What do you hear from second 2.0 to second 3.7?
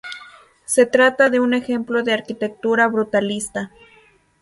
de arquitectura brutalista.